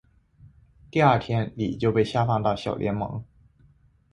[0.89, 3.23] 第二天李就被下放到小联盟。